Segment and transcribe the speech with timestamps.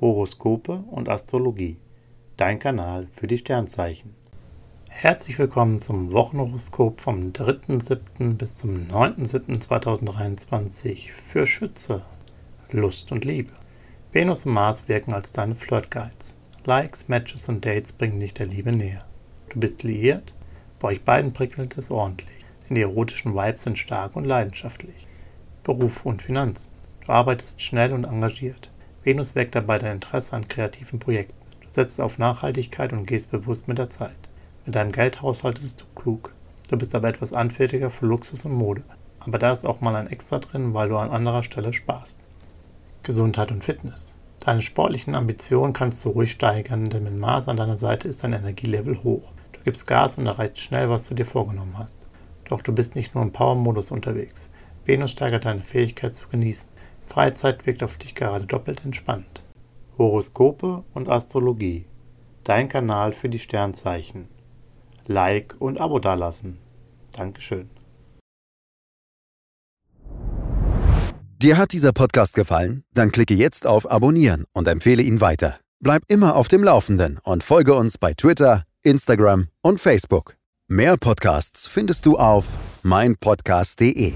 [0.00, 1.76] Horoskope und Astrologie.
[2.36, 4.14] Dein Kanal für die Sternzeichen.
[4.88, 8.34] Herzlich willkommen zum Wochenhoroskop vom 3.7.
[8.34, 12.02] bis zum 9.7.2023 für Schütze,
[12.70, 13.50] Lust und Liebe.
[14.12, 16.38] Venus und Mars wirken als deine Flirtguides.
[16.64, 19.04] Likes, Matches und Dates bringen dich der Liebe näher.
[19.48, 20.32] Du bist liiert?
[20.78, 25.08] Bei euch beiden prickelt es ordentlich, denn die erotischen Vibes sind stark und leidenschaftlich.
[25.64, 26.70] Beruf und Finanzen.
[27.04, 28.70] Du arbeitest schnell und engagiert.
[29.04, 31.34] Venus weckt dabei dein Interesse an kreativen Projekten.
[31.60, 34.16] Du setzt auf Nachhaltigkeit und gehst bewusst mit der Zeit.
[34.66, 36.32] Mit deinem Geld haushaltest du klug.
[36.68, 38.82] Du bist aber etwas anfälliger für Luxus und Mode.
[39.20, 42.20] Aber da ist auch mal ein Extra drin, weil du an anderer Stelle sparst.
[43.02, 44.12] Gesundheit und Fitness.
[44.40, 48.32] Deine sportlichen Ambitionen kannst du ruhig steigern, denn mit Mars an deiner Seite ist dein
[48.32, 49.32] Energielevel hoch.
[49.52, 51.98] Du gibst Gas und erreichst schnell, was du dir vorgenommen hast.
[52.48, 54.50] Doch du bist nicht nur im Power-Modus unterwegs.
[54.84, 56.70] Venus steigert deine Fähigkeit zu genießen.
[57.08, 59.42] Freizeit wirkt auf dich gerade doppelt entspannt.
[59.96, 61.86] Horoskope und Astrologie.
[62.44, 64.28] Dein Kanal für die Sternzeichen.
[65.06, 66.58] Like und Abo dalassen.
[67.12, 67.70] Dankeschön.
[71.40, 72.82] Dir hat dieser Podcast gefallen?
[72.94, 75.60] Dann klicke jetzt auf Abonnieren und empfehle ihn weiter.
[75.80, 80.36] Bleib immer auf dem Laufenden und folge uns bei Twitter, Instagram und Facebook.
[80.66, 84.14] Mehr Podcasts findest du auf meinpodcast.de.